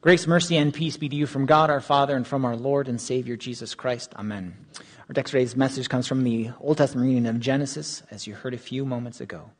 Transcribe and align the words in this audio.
Grace, 0.00 0.28
mercy, 0.28 0.56
and 0.56 0.72
peace 0.72 0.96
be 0.96 1.08
to 1.08 1.16
you 1.16 1.26
from 1.26 1.44
God 1.44 1.70
our 1.70 1.80
Father 1.80 2.14
and 2.14 2.24
from 2.24 2.44
our 2.44 2.54
Lord 2.54 2.86
and 2.86 3.00
Savior 3.00 3.34
Jesus 3.34 3.74
Christ. 3.74 4.12
Amen. 4.14 4.56
Our 5.08 5.12
text 5.12 5.32
today's 5.32 5.56
message 5.56 5.88
comes 5.88 6.06
from 6.06 6.22
the 6.22 6.52
Old 6.60 6.78
Testament 6.78 7.08
reading 7.08 7.26
of 7.26 7.40
Genesis, 7.40 8.04
as 8.08 8.24
you 8.24 8.36
heard 8.36 8.54
a 8.54 8.58
few 8.58 8.84
moments 8.84 9.20
ago. 9.20 9.50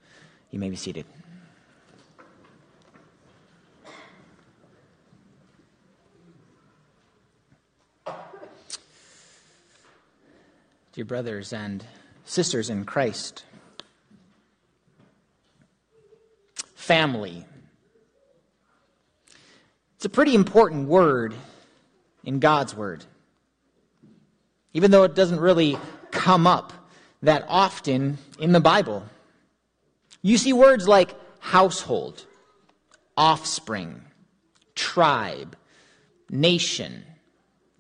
You 0.53 0.61
may 0.61 0.71
be 0.71 0.77
seated. 0.77 1.07
Dear 10.93 11.05
brothers 11.05 11.53
and 11.53 11.85
sisters 12.25 12.71
in 12.71 12.85
Christ, 12.85 13.45
family. 16.77 17.45
It's 19.99 20.05
a 20.05 20.09
pretty 20.09 20.37
important 20.37 20.87
word 20.87 21.35
in 22.23 22.39
God's 22.39 22.73
Word. 22.73 23.05
Even 24.73 24.93
though 24.93 25.03
it 25.03 25.17
doesn't 25.17 25.41
really 25.41 25.77
come 26.13 26.47
up 26.47 26.73
that 27.23 27.45
often 27.49 28.19
in 28.39 28.53
the 28.53 28.61
Bible. 28.61 29.03
You 30.23 30.39
see 30.39 30.53
words 30.53 30.87
like 30.87 31.17
household, 31.41 32.25
offspring, 33.17 34.01
tribe, 34.77 35.57
nation, 36.31 37.03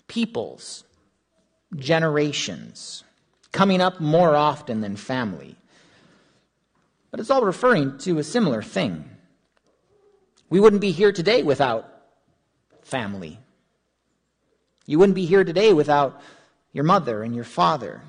peoples, 0.08 0.82
generations, 1.76 3.04
coming 3.52 3.80
up 3.80 4.00
more 4.00 4.34
often 4.34 4.80
than 4.80 4.96
family. 4.96 5.54
But 7.12 7.20
it's 7.20 7.30
all 7.30 7.44
referring 7.44 7.98
to 7.98 8.18
a 8.18 8.24
similar 8.24 8.60
thing. 8.60 9.08
We 10.50 10.58
wouldn't 10.58 10.82
be 10.82 10.90
here 10.90 11.12
today 11.12 11.44
without 11.44 11.97
family. 12.88 13.38
You 14.86 14.98
wouldn't 14.98 15.14
be 15.14 15.26
here 15.26 15.44
today 15.44 15.72
without 15.72 16.20
your 16.72 16.84
mother 16.84 17.22
and 17.22 17.34
your 17.34 17.44
father, 17.44 18.02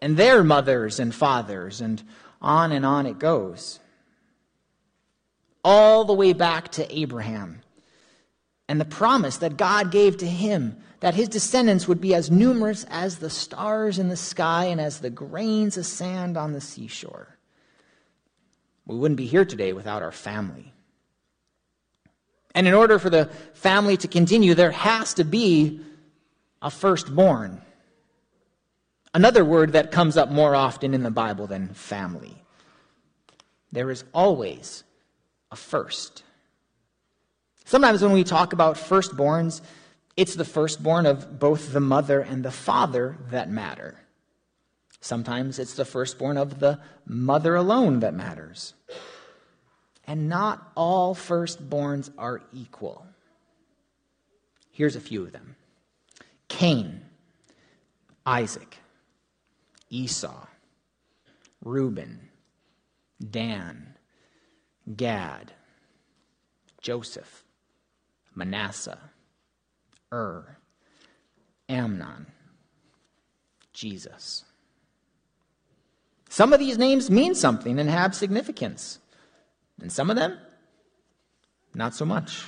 and 0.00 0.16
their 0.16 0.42
mothers 0.42 0.98
and 0.98 1.14
fathers, 1.14 1.80
and 1.80 2.02
on 2.40 2.72
and 2.72 2.84
on 2.84 3.06
it 3.06 3.18
goes. 3.18 3.78
All 5.64 6.04
the 6.04 6.12
way 6.12 6.32
back 6.32 6.72
to 6.72 6.98
Abraham 6.98 7.60
and 8.68 8.80
the 8.80 8.84
promise 8.84 9.36
that 9.36 9.56
God 9.56 9.90
gave 9.92 10.16
to 10.18 10.26
him 10.26 10.76
that 11.00 11.14
his 11.14 11.28
descendants 11.28 11.86
would 11.86 12.00
be 12.00 12.14
as 12.14 12.30
numerous 12.30 12.84
as 12.88 13.18
the 13.18 13.30
stars 13.30 13.98
in 13.98 14.08
the 14.08 14.16
sky 14.16 14.66
and 14.66 14.80
as 14.80 15.00
the 15.00 15.10
grains 15.10 15.76
of 15.76 15.84
sand 15.84 16.36
on 16.36 16.52
the 16.52 16.60
seashore. 16.60 17.36
We 18.86 18.96
wouldn't 18.96 19.18
be 19.18 19.26
here 19.26 19.44
today 19.44 19.72
without 19.72 20.02
our 20.02 20.12
family. 20.12 20.72
And 22.54 22.66
in 22.66 22.74
order 22.74 22.98
for 22.98 23.10
the 23.10 23.26
family 23.54 23.96
to 23.98 24.08
continue, 24.08 24.54
there 24.54 24.70
has 24.70 25.14
to 25.14 25.24
be 25.24 25.80
a 26.60 26.70
firstborn. 26.70 27.62
Another 29.14 29.44
word 29.44 29.72
that 29.72 29.90
comes 29.92 30.16
up 30.16 30.30
more 30.30 30.54
often 30.54 30.94
in 30.94 31.02
the 31.02 31.10
Bible 31.10 31.46
than 31.46 31.68
family. 31.74 32.36
There 33.72 33.90
is 33.90 34.04
always 34.12 34.84
a 35.50 35.56
first. 35.56 36.22
Sometimes 37.64 38.02
when 38.02 38.12
we 38.12 38.24
talk 38.24 38.52
about 38.52 38.76
firstborns, 38.76 39.62
it's 40.16 40.34
the 40.34 40.44
firstborn 40.44 41.06
of 41.06 41.38
both 41.38 41.72
the 41.72 41.80
mother 41.80 42.20
and 42.20 42.44
the 42.44 42.50
father 42.50 43.16
that 43.30 43.50
matter. 43.50 43.98
Sometimes 45.00 45.58
it's 45.58 45.74
the 45.74 45.84
firstborn 45.84 46.36
of 46.36 46.60
the 46.60 46.78
mother 47.06 47.54
alone 47.54 48.00
that 48.00 48.14
matters. 48.14 48.74
And 50.06 50.28
not 50.28 50.72
all 50.74 51.14
firstborns 51.14 52.10
are 52.18 52.42
equal. 52.52 53.06
Here's 54.70 54.96
a 54.96 55.00
few 55.00 55.22
of 55.22 55.32
them 55.32 55.56
Cain, 56.48 57.02
Isaac, 58.26 58.78
Esau, 59.90 60.46
Reuben, 61.64 62.28
Dan, 63.30 63.94
Gad, 64.96 65.52
Joseph, 66.80 67.44
Manasseh, 68.34 68.98
Ur, 70.12 70.58
Amnon, 71.68 72.26
Jesus. 73.72 74.44
Some 76.28 76.52
of 76.52 76.58
these 76.58 76.78
names 76.78 77.10
mean 77.10 77.34
something 77.34 77.78
and 77.78 77.90
have 77.90 78.14
significance, 78.14 78.98
and 79.82 79.90
some 79.92 80.08
of 80.08 80.16
them, 80.16 80.38
not 81.74 81.94
so 81.94 82.04
much. 82.04 82.44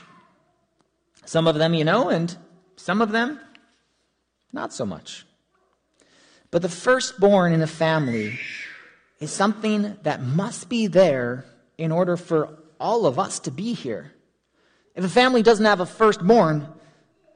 Some 1.27 1.47
of 1.47 1.57
them 1.57 1.75
you 1.75 1.85
know, 1.85 2.09
and 2.09 2.35
some 2.77 3.03
of 3.03 3.11
them, 3.11 3.41
not 4.53 4.73
so 4.73 4.87
much. 4.87 5.27
But 6.51 6.63
the 6.63 6.69
firstborn 6.69 7.53
in 7.53 7.61
a 7.61 7.67
family 7.67 8.39
is 9.19 9.33
something 9.33 9.97
that 10.05 10.23
must 10.23 10.69
be 10.69 10.87
there 10.87 11.45
in 11.77 11.91
order 11.91 12.17
for 12.17 12.57
all 12.79 13.05
of 13.05 13.19
us 13.19 13.41
to 13.41 13.51
be 13.51 13.75
here. 13.75 14.13
If 14.95 15.05
a 15.05 15.09
family 15.09 15.43
doesn't 15.43 15.65
have 15.65 15.81
a 15.81 15.87
firstborn, 15.87 16.69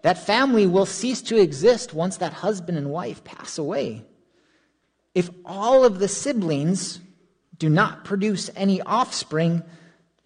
that 0.03 0.25
family 0.25 0.67
will 0.67 0.87
cease 0.87 1.23
to 1.23 1.41
exist 1.41 1.93
once 1.93 2.19
that 2.19 2.33
husband 2.33 2.79
and 2.79 2.91
wife 2.91 3.25
pass 3.25 3.59
away. 3.59 4.05
If 5.15 5.31
all 5.45 5.85
of 5.85 5.99
the 5.99 6.07
siblings 6.07 7.01
do 7.59 7.69
not 7.69 8.05
produce 8.05 8.51
any 8.55 8.81
offspring, 8.83 9.65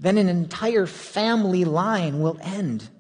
then 0.03 0.19
an 0.19 0.29
entire 0.29 0.85
family 0.85 1.65
line 1.65 2.21
will 2.21 2.37
end. 2.43 2.91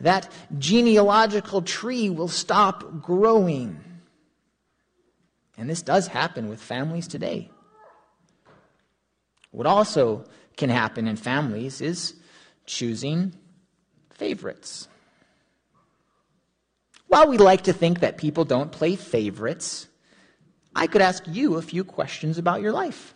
That 0.00 0.30
genealogical 0.56 1.62
tree 1.62 2.10
will 2.10 2.28
stop 2.28 3.02
growing. 3.02 3.82
And 5.58 5.68
this 5.68 5.82
does 5.82 6.06
happen 6.06 6.48
with 6.48 6.62
families 6.62 7.08
today. 7.08 7.50
What 9.50 9.66
also 9.66 10.24
can 10.56 10.70
happen 10.70 11.08
in 11.08 11.16
families 11.16 11.80
is 11.80 12.14
choosing 12.66 13.34
favorites. 14.10 14.88
While 17.08 17.28
we 17.28 17.36
like 17.36 17.62
to 17.62 17.72
think 17.72 18.00
that 18.00 18.16
people 18.16 18.44
don't 18.44 18.70
play 18.70 18.94
favorites, 18.94 19.88
I 20.74 20.86
could 20.86 21.02
ask 21.02 21.24
you 21.26 21.56
a 21.56 21.62
few 21.62 21.84
questions 21.84 22.38
about 22.38 22.62
your 22.62 22.72
life. 22.72 23.14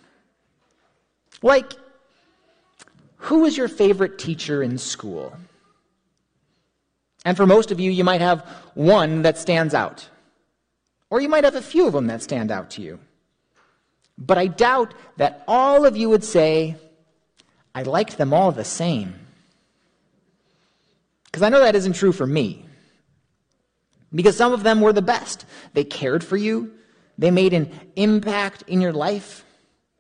Like, 1.40 1.72
who 3.26 3.41
was 3.41 3.56
your 3.56 3.66
favorite 3.66 4.19
teacher 4.19 4.62
in 4.62 4.78
school? 4.78 5.37
And 7.25 7.37
for 7.37 7.44
most 7.44 7.72
of 7.72 7.81
you, 7.81 7.91
you 7.91 8.04
might 8.04 8.20
have 8.20 8.47
one 8.75 9.22
that 9.22 9.37
stands 9.37 9.75
out. 9.75 10.09
Or 11.10 11.20
you 11.20 11.28
might 11.28 11.42
have 11.42 11.56
a 11.56 11.62
few 11.62 11.88
of 11.88 11.92
them 11.92 12.06
that 12.06 12.22
stand 12.22 12.53
out 12.53 12.70
to 12.70 12.82
you. 12.82 13.00
But 14.16 14.38
I 14.38 14.47
doubt 14.47 14.94
that 15.16 15.42
all 15.48 15.84
of 15.84 15.97
you 15.97 16.09
would 16.09 16.22
say, 16.22 16.76
I 17.75 17.82
liked 17.82 18.16
them 18.16 18.32
all 18.32 18.53
the 18.53 18.65
same. 18.65 19.19
Because 21.25 21.42
I 21.42 21.48
know 21.48 21.59
that 21.59 21.75
isn't 21.75 21.94
true 21.94 22.12
for 22.12 22.28
me. 22.28 22.65
Because 24.15 24.36
some 24.36 24.53
of 24.53 24.62
them 24.62 24.81
were 24.81 24.92
the 24.92 25.03
best. 25.03 25.47
They 25.75 25.82
cared 25.82 26.22
for 26.22 26.36
you, 26.36 26.72
they 27.19 27.32
made 27.32 27.54
an 27.54 27.72
impact 27.97 28.62
in 28.69 28.81
your 28.81 28.92
life. 28.92 29.44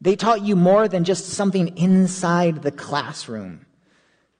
They 0.00 0.16
taught 0.16 0.42
you 0.42 0.56
more 0.56 0.88
than 0.88 1.04
just 1.04 1.26
something 1.30 1.76
inside 1.76 2.62
the 2.62 2.70
classroom. 2.70 3.66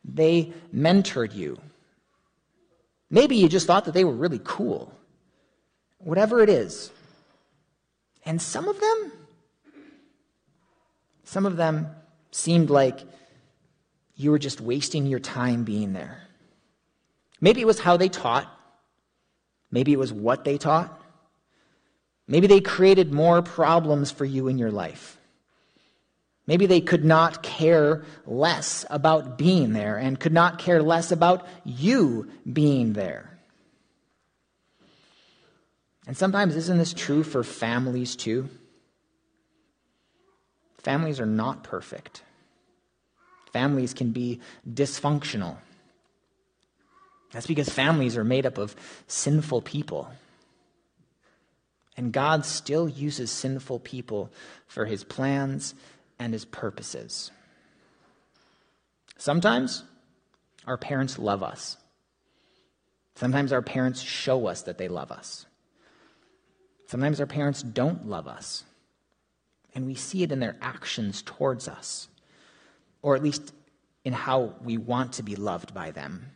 They 0.05 0.53
mentored 0.75 1.35
you. 1.35 1.59
Maybe 3.11 3.37
you 3.37 3.49
just 3.49 3.67
thought 3.67 3.85
that 3.87 3.95
they 3.95 4.05
were 4.05 4.13
really 4.13 4.41
cool. 4.45 4.93
Whatever 5.99 6.41
it 6.41 6.49
is. 6.49 6.91
And 8.25 8.43
some 8.43 8.69
of 8.69 8.81
them, 8.81 9.13
some 11.25 11.47
of 11.47 11.57
them 11.57 11.89
seemed 12.31 12.71
like 12.71 13.01
you 14.17 14.31
were 14.31 14.39
just 14.39 14.61
wasting 14.61 15.07
your 15.07 15.21
time 15.21 15.65
being 15.65 15.93
there. 15.93 16.23
Maybe 17.41 17.61
it 17.61 17.67
was 17.67 17.81
how 17.81 17.97
they 17.97 18.09
taught. 18.09 18.47
Maybe 19.71 19.93
it 19.93 19.99
was 19.99 20.13
what 20.13 20.45
they 20.45 20.59
taught. 20.59 21.01
Maybe 22.27 22.47
they 22.47 22.61
created 22.61 23.13
more 23.13 23.43
problems 23.43 24.11
for 24.11 24.25
you 24.25 24.49
in 24.49 24.59
your 24.59 24.71
life. 24.71 25.19
Maybe 26.47 26.67
they 26.67 26.81
could 26.81 27.05
not 27.05 27.43
care 27.43 28.05
less 28.25 28.87
about 28.89 29.37
being 29.37 29.73
there 29.73 29.97
and 29.97 30.19
could 30.19 30.33
not 30.33 30.59
care 30.59 30.83
less 30.83 31.11
about 31.11 31.47
you 31.65 32.31
being 32.51 32.93
there. 32.93 33.37
And 36.07 36.17
sometimes, 36.17 36.55
isn't 36.55 36.79
this 36.79 36.95
true 36.95 37.25
for 37.25 37.43
families 37.43 38.15
too? 38.15 38.49
Families 40.79 41.19
are 41.19 41.27
not 41.27 41.65
perfect. 41.65 42.23
Families 43.53 43.93
can 43.93 44.13
be 44.13 44.41
dysfunctional. 44.69 45.57
That's 47.33 47.49
because 47.49 47.69
families 47.69 48.17
are 48.17 48.23
made 48.23 48.47
up 48.47 48.57
of 48.57 48.77
sinful 49.09 49.63
people. 49.63 50.09
And 51.97 52.13
God 52.13 52.45
still 52.45 52.89
uses 52.89 53.33
sinful 53.33 53.81
people 53.81 54.31
for 54.69 54.85
his 54.85 55.03
plans 55.03 55.75
and 56.19 56.33
his 56.33 56.45
purposes. 56.45 57.31
Sometimes 59.19 59.85
our 60.67 60.77
parents 60.77 61.19
love 61.19 61.43
us, 61.43 61.77
Sometimes 63.17 63.51
our 63.51 63.63
parents 63.63 64.03
show 64.03 64.47
us 64.47 64.63
that 64.63 64.77
they 64.77 64.89
love 64.89 65.11
us. 65.11 65.47
Sometimes 66.87 67.19
our 67.19 67.27
parents 67.27 67.63
don't 67.63 68.07
love 68.07 68.29
us. 68.29 68.63
And 69.75 69.87
we 69.87 69.95
see 69.95 70.23
it 70.23 70.31
in 70.31 70.39
their 70.39 70.57
actions 70.61 71.23
towards 71.23 71.67
us, 71.67 72.09
or 73.03 73.17
at 73.17 73.23
least 73.23 73.53
in 74.05 74.13
how 74.13 74.55
we 74.63 74.77
want 74.77 75.15
to 75.15 75.23
be 75.23 75.35
loved 75.35 75.73
by 75.73 75.91
them. 75.91 76.27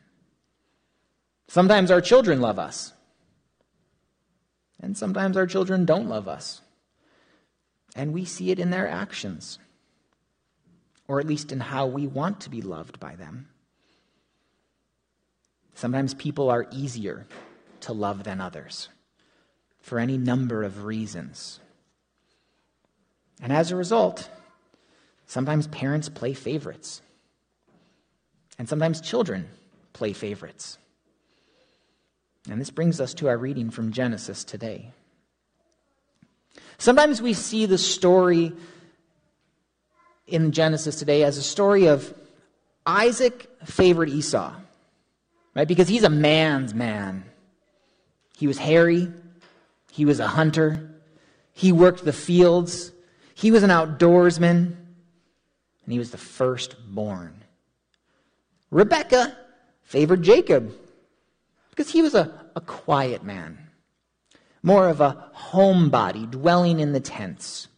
Sometimes 1.49 1.91
our 1.91 2.00
children 2.00 2.41
love 2.41 2.59
us, 2.59 2.93
and 4.81 4.97
sometimes 4.97 5.37
our 5.37 5.47
children 5.47 5.85
don't 5.85 6.09
love 6.09 6.29
us. 6.29 6.62
And 7.94 8.12
we 8.12 8.25
see 8.25 8.50
it 8.50 8.59
in 8.59 8.71
their 8.71 8.88
actions, 8.88 9.59
or 11.11 11.19
at 11.19 11.27
least 11.27 11.51
in 11.51 11.59
how 11.59 11.87
we 11.87 12.07
want 12.07 12.41
to 12.41 12.49
be 12.49 12.62
loved 12.62 13.01
by 13.01 13.17
them. 13.17 13.49
Sometimes 15.75 16.15
people 16.15 16.49
are 16.49 16.69
easier 16.71 17.27
to 17.81 17.93
love 17.93 18.23
than 18.23 18.41
others 18.41 18.89
for 19.81 19.99
any 19.99 20.17
number 20.17 20.62
of 20.62 20.85
reasons. 20.85 21.59
And 23.43 23.53
as 23.53 23.73
a 23.73 23.77
result, 23.77 24.31
sometimes 25.27 25.67
parents 25.67 26.09
play 26.09 26.33
favorites, 26.33 27.03
and 28.57 28.69
sometimes 28.69 29.01
children 29.01 29.49
play 29.93 30.12
favorites. 30.12 30.79
And 32.49 32.61
this 32.61 32.71
brings 32.71 33.01
us 33.01 33.15
to 33.15 33.27
our 33.27 33.37
reading 33.37 33.71
from 33.71 33.91
Genesis 33.91 34.45
today. 34.45 34.93
Sometimes 36.79 37.21
we 37.21 37.33
see 37.33 37.67
the 37.67 37.79
story 37.79 38.53
in 40.31 40.53
Genesis 40.53 40.97
today 40.97 41.25
as 41.25 41.37
a 41.37 41.43
story 41.43 41.87
of 41.87 42.15
Isaac 42.87 43.49
favored 43.65 44.09
Esau 44.09 44.55
right? 45.55 45.69
Because 45.69 45.88
he's 45.88 46.05
a 46.05 46.11
man's 46.11 46.75
man. 46.75 47.25
He 48.37 48.47
was 48.47 48.59
hairy, 48.59 49.09
he 49.93 50.05
was 50.05 50.21
a 50.21 50.27
hunter, 50.27 50.91
he 51.53 51.73
worked 51.73 52.05
the 52.05 52.12
fields, 52.12 52.93
he 53.35 53.50
was 53.50 53.62
an 53.62 53.71
outdoorsman, 53.71 54.77
and 55.85 55.93
he 55.93 55.99
was 55.99 56.11
the 56.11 56.19
firstborn. 56.19 57.44
Rebekah 58.71 59.37
favored 59.83 60.23
Jacob 60.23 60.73
because 61.71 61.91
he 61.91 62.03
was 62.03 62.15
a, 62.15 62.33
a 62.56 62.61
quiet 62.61 63.25
man, 63.25 63.59
more 64.62 64.88
of 64.88 65.00
a 65.00 65.31
homebody 65.37 66.31
dwelling 66.31 66.81
in 66.81 66.93
the 66.93 67.00
tents. 67.00 67.69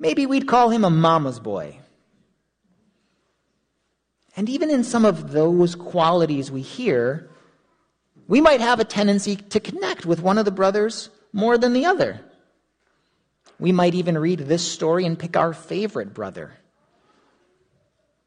Maybe 0.00 0.26
we'd 0.26 0.48
call 0.48 0.70
him 0.70 0.82
a 0.82 0.90
mama's 0.90 1.38
boy. 1.38 1.78
And 4.34 4.48
even 4.48 4.70
in 4.70 4.82
some 4.82 5.04
of 5.04 5.32
those 5.32 5.74
qualities 5.74 6.50
we 6.50 6.62
hear, 6.62 7.28
we 8.26 8.40
might 8.40 8.60
have 8.60 8.80
a 8.80 8.84
tendency 8.84 9.36
to 9.36 9.60
connect 9.60 10.06
with 10.06 10.22
one 10.22 10.38
of 10.38 10.46
the 10.46 10.50
brothers 10.50 11.10
more 11.32 11.58
than 11.58 11.74
the 11.74 11.84
other. 11.84 12.20
We 13.58 13.72
might 13.72 13.94
even 13.94 14.16
read 14.16 14.40
this 14.40 14.66
story 14.66 15.04
and 15.04 15.18
pick 15.18 15.36
our 15.36 15.52
favorite 15.52 16.14
brother. 16.14 16.54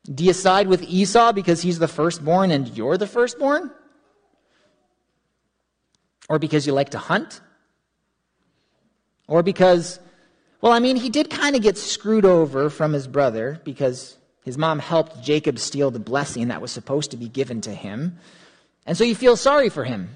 Do 0.06 0.24
you 0.24 0.34
side 0.34 0.68
with 0.68 0.84
Esau 0.84 1.32
because 1.32 1.62
he's 1.62 1.80
the 1.80 1.88
firstborn 1.88 2.52
and 2.52 2.68
you're 2.78 2.98
the 2.98 3.08
firstborn? 3.08 3.72
Or 6.30 6.38
because 6.38 6.68
you 6.68 6.74
like 6.74 6.92
to 6.92 7.00
hunt? 7.00 7.42
Or 9.28 9.42
because, 9.42 10.00
well, 10.64 10.72
I 10.72 10.80
mean, 10.80 10.96
he 10.96 11.10
did 11.10 11.30
kind 11.30 11.58
of 11.58 11.62
get 11.62 11.78
screwed 11.78 12.24
over 12.24 12.70
from 12.70 12.94
his 12.94 13.06
brother 13.06 13.60
because 13.66 14.16
his 14.46 14.58
mom 14.58 14.80
helped 14.80 15.22
Jacob 15.22 15.60
steal 15.60 15.92
the 15.92 16.00
blessing 16.00 16.48
that 16.48 16.62
was 16.62 16.72
supposed 16.72 17.12
to 17.12 17.18
be 17.18 17.28
given 17.28 17.60
to 17.60 17.72
him. 17.74 18.18
And 18.86 18.98
so 18.98 19.04
you 19.04 19.14
feel 19.14 19.36
sorry 19.36 19.68
for 19.68 19.84
him, 19.84 20.08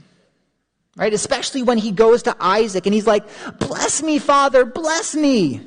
right? 0.96 1.14
Especially 1.14 1.64
when 1.64 1.78
he 1.78 1.92
goes 1.92 2.24
to 2.24 2.36
Isaac 2.40 2.86
and 2.86 2.94
he's 2.94 3.06
like, 3.06 3.26
Bless 3.60 4.02
me, 4.02 4.20
Father, 4.20 4.64
bless 4.64 5.16
me. 5.16 5.60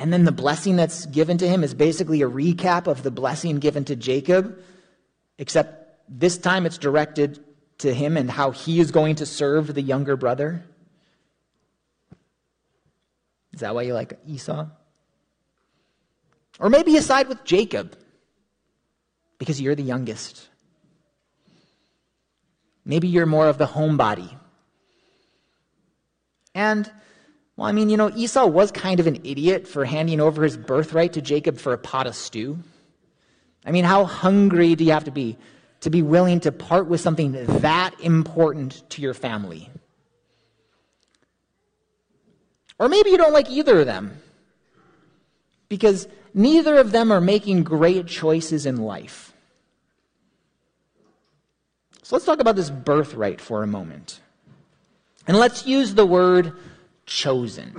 And 0.00 0.12
then 0.12 0.24
the 0.24 0.32
blessing 0.32 0.74
that's 0.74 1.06
given 1.06 1.38
to 1.38 1.48
him 1.48 1.62
is 1.62 1.74
basically 1.74 2.22
a 2.22 2.28
recap 2.28 2.88
of 2.88 3.04
the 3.04 3.12
blessing 3.12 3.60
given 3.60 3.84
to 3.84 3.94
Jacob, 3.94 4.58
except 5.38 5.96
this 6.08 6.38
time 6.38 6.66
it's 6.66 6.76
directed 6.76 7.38
to 7.78 7.94
him 7.94 8.16
and 8.16 8.28
how 8.28 8.50
he 8.50 8.80
is 8.80 8.90
going 8.90 9.14
to 9.14 9.26
serve 9.26 9.72
the 9.72 9.82
younger 9.82 10.16
brother. 10.16 10.64
Is 13.58 13.62
that 13.62 13.74
why 13.74 13.82
you 13.82 13.92
like 13.92 14.16
Esau? 14.24 14.68
Or 16.60 16.70
maybe 16.70 16.92
you 16.92 17.00
side 17.00 17.26
with 17.26 17.42
Jacob 17.42 17.98
because 19.36 19.60
you're 19.60 19.74
the 19.74 19.82
youngest. 19.82 20.48
Maybe 22.84 23.08
you're 23.08 23.26
more 23.26 23.48
of 23.48 23.58
the 23.58 23.66
homebody. 23.66 24.32
And, 26.54 26.88
well, 27.56 27.66
I 27.66 27.72
mean, 27.72 27.90
you 27.90 27.96
know, 27.96 28.12
Esau 28.14 28.46
was 28.46 28.70
kind 28.70 29.00
of 29.00 29.08
an 29.08 29.16
idiot 29.24 29.66
for 29.66 29.84
handing 29.84 30.20
over 30.20 30.44
his 30.44 30.56
birthright 30.56 31.14
to 31.14 31.20
Jacob 31.20 31.58
for 31.58 31.72
a 31.72 31.78
pot 31.78 32.06
of 32.06 32.14
stew. 32.14 32.60
I 33.66 33.72
mean, 33.72 33.82
how 33.82 34.04
hungry 34.04 34.76
do 34.76 34.84
you 34.84 34.92
have 34.92 35.06
to 35.06 35.10
be 35.10 35.36
to 35.80 35.90
be 35.90 36.02
willing 36.02 36.38
to 36.40 36.52
part 36.52 36.86
with 36.86 37.00
something 37.00 37.32
that 37.32 37.98
important 37.98 38.88
to 38.90 39.02
your 39.02 39.14
family? 39.14 39.68
Or 42.78 42.88
maybe 42.88 43.10
you 43.10 43.18
don't 43.18 43.32
like 43.32 43.50
either 43.50 43.80
of 43.80 43.86
them 43.86 44.20
because 45.68 46.08
neither 46.32 46.76
of 46.78 46.92
them 46.92 47.12
are 47.12 47.20
making 47.20 47.64
great 47.64 48.06
choices 48.06 48.66
in 48.66 48.76
life. 48.76 49.32
So 52.02 52.16
let's 52.16 52.24
talk 52.24 52.40
about 52.40 52.56
this 52.56 52.70
birthright 52.70 53.40
for 53.40 53.62
a 53.62 53.66
moment. 53.66 54.20
And 55.26 55.36
let's 55.36 55.66
use 55.66 55.94
the 55.94 56.06
word 56.06 56.54
chosen. 57.04 57.78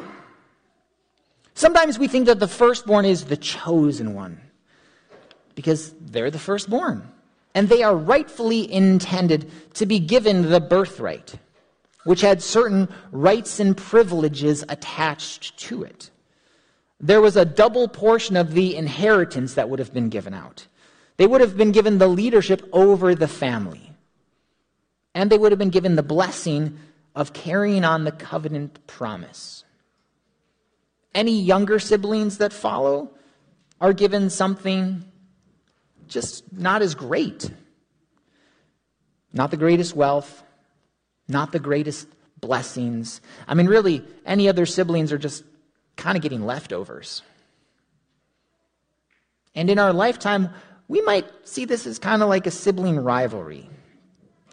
Sometimes 1.56 1.98
we 1.98 2.08
think 2.08 2.28
that 2.28 2.40
the 2.40 2.48
firstborn 2.48 3.06
is 3.06 3.26
the 3.26 3.38
chosen 3.38 4.14
one 4.14 4.40
because 5.56 5.94
they're 6.00 6.32
the 6.32 6.40
firstborn. 6.40 7.12
And 7.56 7.68
they 7.68 7.82
are 7.82 7.96
rightfully 7.96 8.72
intended 8.72 9.52
to 9.74 9.86
be 9.86 10.00
given 10.00 10.50
the 10.52 10.62
birthright, 10.62 11.36
which 12.04 12.22
had 12.22 12.42
certain 12.42 12.88
rights 13.12 13.60
and 13.60 13.76
privileges 13.76 14.64
attached 14.70 15.58
to 15.58 15.84
it 15.84 16.10
there 17.00 17.22
was 17.22 17.38
a 17.38 17.46
double 17.46 17.88
portion 17.88 18.36
of 18.36 18.54
the 18.54 18.76
inheritance 18.76 19.54
that 19.54 19.70
would 19.70 19.80
have 19.80 19.94
been 19.94 20.10
given 20.10 20.34
out. 20.34 20.68
They 21.18 21.28
would 21.28 21.42
have 21.42 21.56
been 21.56 21.72
given 21.72 21.98
the 21.98 22.08
leadership 22.08 22.68
over 22.74 23.16
the 23.16 23.28
family. 23.28 23.94
And 25.16 25.30
they 25.30 25.38
would 25.38 25.52
have 25.52 25.60
been 25.60 25.70
given 25.70 25.96
the 25.96 26.04
blessing 26.04 26.78
of 27.16 27.34
carrying 27.34 27.84
on 27.84 28.04
the 28.04 28.12
covenant 28.12 28.86
promise. 28.86 29.64
Any 31.16 31.42
younger 31.42 31.80
siblings 31.80 32.38
that 32.38 32.54
follow 32.54 33.12
are 33.82 33.94
given 33.94 34.30
something 34.30 35.06
just 36.08 36.52
not 36.52 36.82
as 36.82 36.96
great. 36.96 37.50
Not 39.32 39.52
the 39.52 39.58
greatest 39.58 39.96
wealth, 39.96 40.44
not 41.30 41.52
the 41.52 41.60
greatest 41.60 42.08
blessings. 42.42 43.22
I 43.48 43.54
mean, 43.54 43.68
really, 43.68 44.04
any 44.26 44.50
other 44.50 44.66
siblings 44.66 45.12
are 45.12 45.18
just 45.18 45.44
kind 45.96 46.16
of 46.16 46.24
getting 46.24 46.46
leftovers. 46.46 47.22
And 49.56 49.70
in 49.70 49.80
our 49.80 49.94
lifetime, 49.94 50.50
we 50.88 51.02
might 51.02 51.26
see 51.48 51.66
this 51.66 51.86
as 51.86 52.00
kind 52.00 52.24
of 52.24 52.30
like 52.30 52.48
a 52.48 52.52
sibling 52.52 53.00
rivalry. 53.00 53.70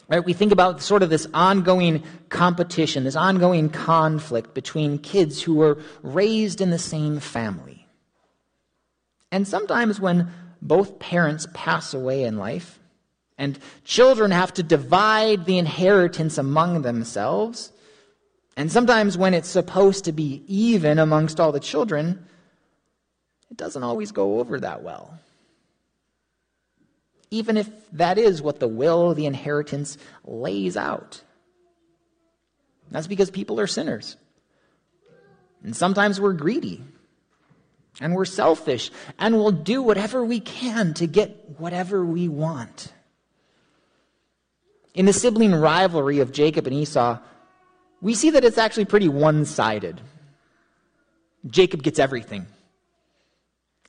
Right? 0.09 0.25
We 0.25 0.35
think 0.35 0.53
about 0.53 0.83
sort 0.83 1.03
of 1.03 1.11
this 1.11 1.27
ongoing 1.35 2.05
competition, 2.29 3.05
this 3.05 3.17
ongoing 3.17 3.71
conflict 3.71 4.55
between 4.55 4.99
kids 4.99 5.43
who 5.43 5.55
were 5.55 5.79
raised 6.03 6.61
in 6.61 6.71
the 6.71 6.79
same 6.79 7.19
family. 7.19 7.87
And 9.33 9.49
sometimes 9.49 10.01
when 10.01 10.31
both 10.63 10.99
parents 10.99 11.49
pass 11.53 11.93
away 11.93 12.23
in 12.23 12.39
life, 12.39 12.79
and 13.39 13.59
children 13.85 14.31
have 14.31 14.55
to 14.55 14.63
divide 14.63 15.45
the 15.45 15.59
inheritance 15.59 16.39
among 16.39 16.83
themselves, 16.83 17.73
and 18.57 18.73
sometimes 18.73 19.19
when 19.19 19.35
it's 19.35 19.49
supposed 19.49 20.05
to 20.07 20.13
be 20.13 20.43
even 20.47 20.99
amongst 20.99 21.39
all 21.39 21.53
the 21.53 21.61
children, 21.61 22.27
it 23.51 23.57
doesn't 23.57 23.83
always 23.83 24.13
go 24.13 24.41
over 24.41 24.61
that 24.61 24.83
well. 24.83 25.19
Even 27.31 27.57
if 27.57 27.69
that 27.93 28.19
is 28.19 28.41
what 28.41 28.61
the 28.61 28.69
will 28.69 29.11
of 29.11 29.17
the 29.17 29.27
inheritance 29.27 29.99
lays 30.25 30.77
out. 30.77 31.21
That's 32.91 33.09
because 33.09 33.31
people 33.31 33.61
are 33.61 33.67
sinners. 33.67 34.17
And 35.63 35.77
sometimes 35.77 36.21
we're 36.21 36.33
greedy. 36.33 36.83
And 38.01 38.15
we're 38.15 38.27
selfish. 38.27 38.91
And 39.19 39.37
we'll 39.37 39.51
do 39.51 39.83
whatever 39.83 40.25
we 40.25 40.39
can 40.39 40.95
to 40.95 41.07
get 41.07 41.59
whatever 41.59 42.05
we 42.05 42.29
want. 42.29 42.93
In 44.97 45.05
the 45.05 45.13
sibling 45.13 45.55
rivalry 45.55 46.21
of 46.21 46.33
Jacob 46.33 46.67
and 46.67 46.75
Esau, 46.75 47.19
we 48.01 48.15
see 48.15 48.31
that 48.31 48.45
it's 48.45 48.57
actually 48.57 48.87
pretty 48.87 49.09
one 49.09 49.45
sided. 49.45 50.01
Jacob 51.47 51.83
gets 51.83 51.99
everything, 51.99 52.47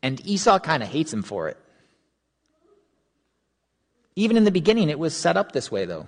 and 0.03 0.23
Esau 0.27 0.59
kind 0.59 0.83
of 0.83 0.89
hates 0.89 1.13
him 1.13 1.23
for 1.23 1.47
it. 1.47 1.57
Even 4.17 4.35
in 4.35 4.43
the 4.43 4.51
beginning, 4.51 4.89
it 4.89 4.99
was 4.99 5.15
set 5.15 5.37
up 5.37 5.53
this 5.53 5.71
way, 5.71 5.85
though. 5.85 6.07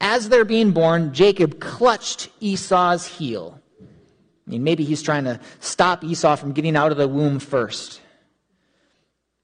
As 0.00 0.30
they're 0.30 0.46
being 0.46 0.70
born, 0.70 1.12
Jacob 1.12 1.60
clutched 1.60 2.30
Esau's 2.40 3.06
heel. 3.06 3.60
I 3.82 4.50
mean, 4.50 4.64
maybe 4.64 4.82
he's 4.82 5.02
trying 5.02 5.24
to 5.24 5.38
stop 5.60 6.02
Esau 6.02 6.36
from 6.36 6.52
getting 6.52 6.74
out 6.74 6.90
of 6.90 6.96
the 6.96 7.06
womb 7.06 7.38
first, 7.38 8.00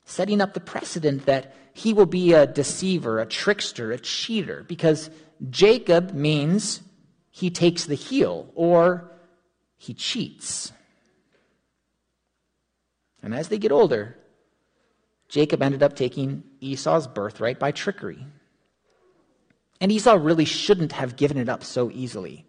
setting 0.06 0.40
up 0.40 0.54
the 0.54 0.60
precedent 0.60 1.26
that 1.26 1.54
he 1.74 1.92
will 1.92 2.06
be 2.06 2.32
a 2.32 2.46
deceiver, 2.46 3.20
a 3.20 3.26
trickster, 3.26 3.90
a 3.90 3.98
cheater, 3.98 4.64
because 4.66 5.10
Jacob 5.50 6.14
means 6.14 6.80
he 7.30 7.50
takes 7.50 7.84
the 7.84 7.96
heel 7.96 8.50
or 8.54 9.10
he 9.76 9.92
cheats. 9.92 10.72
And 13.22 13.34
as 13.34 13.48
they 13.48 13.58
get 13.58 13.72
older, 13.72 14.16
Jacob 15.28 15.62
ended 15.62 15.82
up 15.82 15.96
taking 15.96 16.44
Esau's 16.60 17.08
birthright 17.08 17.58
by 17.58 17.72
trickery. 17.72 18.24
And 19.80 19.90
Esau 19.90 20.14
really 20.14 20.44
shouldn't 20.44 20.92
have 20.92 21.16
given 21.16 21.38
it 21.38 21.48
up 21.48 21.64
so 21.64 21.90
easily. 21.90 22.46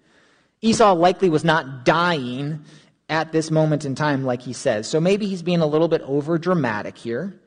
Esau 0.61 0.93
likely 0.93 1.29
was 1.29 1.43
not 1.43 1.83
dying 1.83 2.63
at 3.09 3.31
this 3.31 3.49
moment 3.49 3.85
in 3.85 3.95
time, 3.95 4.23
like 4.23 4.43
he 4.43 4.53
says. 4.53 4.87
So 4.87 4.99
maybe 4.99 5.25
he's 5.25 5.41
being 5.41 5.61
a 5.61 5.65
little 5.65 5.87
bit 5.87 6.01
over 6.03 6.37
dramatic 6.37 6.95
here. 6.95 7.39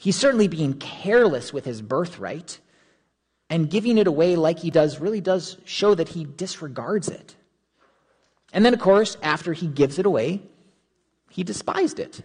He's 0.00 0.16
certainly 0.16 0.48
being 0.48 0.78
careless 0.78 1.52
with 1.52 1.66
his 1.66 1.82
birthright. 1.82 2.58
And 3.50 3.68
giving 3.68 3.98
it 3.98 4.06
away 4.06 4.34
like 4.34 4.60
he 4.60 4.70
does 4.70 4.98
really 4.98 5.20
does 5.20 5.58
show 5.66 5.94
that 5.94 6.08
he 6.08 6.24
disregards 6.24 7.08
it. 7.08 7.36
And 8.50 8.64
then, 8.64 8.72
of 8.72 8.80
course, 8.80 9.18
after 9.22 9.52
he 9.52 9.66
gives 9.66 9.98
it 9.98 10.06
away, 10.06 10.40
he 11.28 11.42
despised 11.42 12.00
it. 12.00 12.22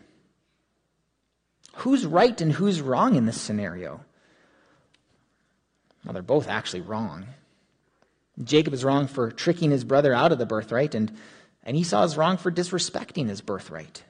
Who's 1.77 2.05
right 2.05 2.39
and 2.39 2.53
who's 2.53 2.79
wrong 2.79 3.15
in 3.15 3.25
this 3.25 3.41
scenario? 3.41 3.99
Well, 6.05 6.13
they're 6.13 6.21
both 6.21 6.47
actually 6.47 6.81
wrong. 6.81 7.25
Jacob 8.41 8.73
is 8.73 8.85
wrong 8.85 9.07
for 9.07 9.31
tricking 9.31 9.71
his 9.71 9.83
brother 9.83 10.13
out 10.13 10.31
of 10.31 10.37
the 10.37 10.45
birthright, 10.45 10.95
and, 10.95 11.11
and 11.63 11.75
Esau 11.75 12.03
is 12.03 12.15
wrong 12.15 12.37
for 12.37 12.51
disrespecting 12.51 13.27
his 13.27 13.41
birthright, 13.41 14.03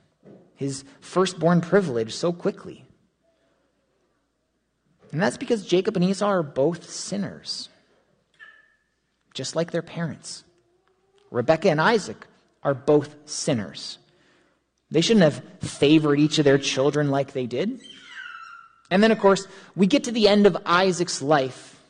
his 0.53 0.83
firstborn 0.99 1.61
privilege, 1.61 2.13
so 2.13 2.31
quickly. 2.31 2.84
And 5.15 5.23
that's 5.23 5.37
because 5.37 5.65
Jacob 5.65 5.95
and 5.95 6.03
Esau 6.03 6.25
are 6.25 6.43
both 6.43 6.89
sinners, 6.89 7.69
just 9.33 9.55
like 9.55 9.71
their 9.71 9.81
parents. 9.81 10.43
Rebekah 11.31 11.69
and 11.69 11.79
Isaac 11.79 12.27
are 12.63 12.73
both 12.73 13.15
sinners. 13.23 13.97
They 14.91 14.99
shouldn't 14.99 15.23
have 15.23 15.41
favored 15.61 16.19
each 16.19 16.37
of 16.37 16.43
their 16.43 16.57
children 16.57 17.11
like 17.11 17.31
they 17.31 17.45
did. 17.45 17.79
And 18.91 19.01
then, 19.01 19.13
of 19.13 19.19
course, 19.19 19.47
we 19.73 19.87
get 19.87 20.03
to 20.03 20.11
the 20.11 20.27
end 20.27 20.45
of 20.45 20.57
Isaac's 20.65 21.21
life, 21.21 21.81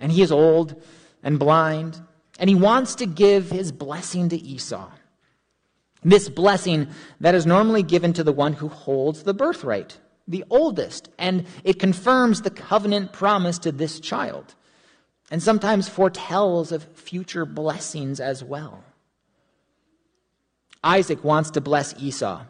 and 0.00 0.10
he 0.10 0.20
is 0.20 0.32
old 0.32 0.82
and 1.22 1.38
blind, 1.38 2.00
and 2.40 2.50
he 2.50 2.56
wants 2.56 2.96
to 2.96 3.06
give 3.06 3.52
his 3.52 3.70
blessing 3.70 4.30
to 4.30 4.36
Esau. 4.36 4.90
This 6.02 6.28
blessing 6.28 6.88
that 7.20 7.36
is 7.36 7.46
normally 7.46 7.84
given 7.84 8.14
to 8.14 8.24
the 8.24 8.32
one 8.32 8.54
who 8.54 8.66
holds 8.66 9.22
the 9.22 9.32
birthright, 9.32 9.98
the 10.28 10.44
oldest, 10.50 11.08
and 11.18 11.46
it 11.64 11.80
confirms 11.80 12.42
the 12.42 12.50
covenant 12.50 13.12
promise 13.12 13.58
to 13.60 13.72
this 13.72 13.98
child, 13.98 14.54
and 15.30 15.42
sometimes 15.42 15.88
foretells 15.88 16.70
of 16.70 16.84
future 16.94 17.46
blessings 17.46 18.20
as 18.20 18.44
well. 18.44 18.84
Isaac 20.84 21.24
wants 21.24 21.50
to 21.52 21.60
bless 21.60 21.98
Esau, 22.00 22.44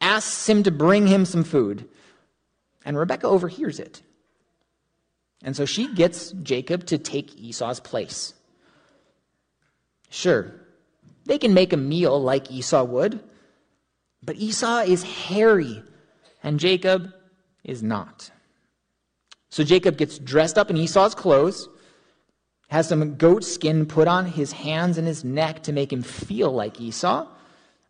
asks 0.00 0.48
him 0.48 0.62
to 0.62 0.70
bring 0.70 1.06
him 1.06 1.24
some 1.24 1.44
food, 1.44 1.88
and 2.84 2.96
Rebekah 2.96 3.26
overhears 3.26 3.80
it. 3.80 4.02
And 5.42 5.56
so 5.56 5.64
she 5.64 5.92
gets 5.92 6.32
Jacob 6.42 6.86
to 6.86 6.98
take 6.98 7.36
Esau's 7.36 7.80
place. 7.80 8.34
Sure, 10.10 10.54
they 11.24 11.38
can 11.38 11.54
make 11.54 11.72
a 11.72 11.78
meal 11.78 12.22
like 12.22 12.50
Esau 12.50 12.84
would, 12.84 13.20
but 14.22 14.36
Esau 14.36 14.80
is 14.80 15.02
hairy 15.02 15.82
and 16.44 16.60
Jacob 16.60 17.12
is 17.64 17.82
not. 17.82 18.30
So 19.48 19.64
Jacob 19.64 19.96
gets 19.96 20.18
dressed 20.18 20.58
up 20.58 20.70
in 20.70 20.76
Esau's 20.76 21.14
clothes, 21.14 21.68
has 22.68 22.88
some 22.88 23.16
goat 23.16 23.44
skin 23.44 23.86
put 23.86 24.06
on 24.06 24.26
his 24.26 24.52
hands 24.52 24.98
and 24.98 25.06
his 25.06 25.24
neck 25.24 25.62
to 25.64 25.72
make 25.72 25.92
him 25.92 26.02
feel 26.02 26.52
like 26.52 26.80
Esau, 26.80 27.26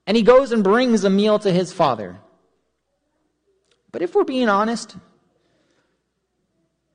and 0.07 0.17
he 0.17 0.23
goes 0.23 0.53
and 0.53 0.63
brings 0.63 1.05
a 1.05 1.11
meal 1.11 1.39
to 1.39 1.51
his 1.51 1.73
father. 1.73 2.19
But 3.91 4.03
if 4.03 4.15
we're 4.15 4.25
being 4.25 4.49
honest, 4.49 4.97